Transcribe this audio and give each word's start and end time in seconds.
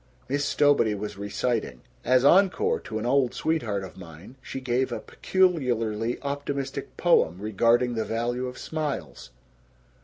Miss 0.27 0.43
Stowbody 0.43 0.95
was 0.95 1.19
reciting. 1.19 1.81
As 2.03 2.25
encore 2.25 2.79
to 2.79 2.97
"An 2.97 3.05
Old 3.05 3.35
Sweetheart 3.35 3.83
of 3.83 3.97
Mine," 3.97 4.35
she 4.41 4.59
gave 4.59 4.91
a 4.91 4.99
peculiarly 4.99 6.19
optimistic 6.23 6.97
poem 6.97 7.39
regarding 7.39 7.93
the 7.93 8.03
value 8.03 8.47
of 8.47 8.57
smiles. 8.57 9.29